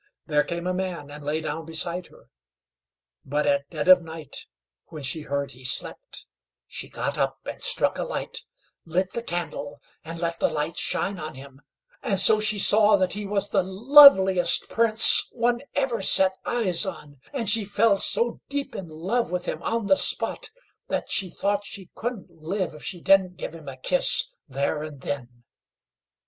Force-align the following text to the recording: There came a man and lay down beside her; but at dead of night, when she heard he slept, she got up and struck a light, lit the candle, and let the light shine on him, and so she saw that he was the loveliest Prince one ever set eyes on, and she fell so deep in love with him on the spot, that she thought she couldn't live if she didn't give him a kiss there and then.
There 0.25 0.43
came 0.43 0.65
a 0.65 0.73
man 0.73 1.11
and 1.11 1.23
lay 1.23 1.41
down 1.41 1.63
beside 1.67 2.07
her; 2.07 2.31
but 3.23 3.45
at 3.45 3.69
dead 3.69 3.87
of 3.87 4.01
night, 4.01 4.47
when 4.87 5.03
she 5.03 5.21
heard 5.21 5.51
he 5.51 5.63
slept, 5.63 6.25
she 6.65 6.89
got 6.89 7.19
up 7.19 7.37
and 7.45 7.61
struck 7.61 7.99
a 7.99 8.03
light, 8.03 8.39
lit 8.83 9.11
the 9.11 9.21
candle, 9.21 9.79
and 10.03 10.19
let 10.19 10.39
the 10.39 10.49
light 10.49 10.75
shine 10.75 11.19
on 11.19 11.35
him, 11.35 11.61
and 12.01 12.17
so 12.17 12.39
she 12.39 12.57
saw 12.57 12.95
that 12.97 13.13
he 13.13 13.27
was 13.27 13.51
the 13.51 13.61
loveliest 13.61 14.69
Prince 14.69 15.27
one 15.33 15.61
ever 15.75 16.01
set 16.01 16.33
eyes 16.47 16.83
on, 16.83 17.19
and 17.31 17.47
she 17.47 17.63
fell 17.63 17.95
so 17.95 18.41
deep 18.49 18.73
in 18.75 18.87
love 18.87 19.29
with 19.29 19.45
him 19.45 19.61
on 19.61 19.85
the 19.85 19.95
spot, 19.95 20.49
that 20.87 21.11
she 21.11 21.29
thought 21.29 21.63
she 21.63 21.91
couldn't 21.93 22.41
live 22.41 22.73
if 22.73 22.83
she 22.83 22.99
didn't 23.01 23.37
give 23.37 23.53
him 23.53 23.67
a 23.67 23.77
kiss 23.77 24.29
there 24.47 24.81
and 24.81 25.01
then. 25.01 25.43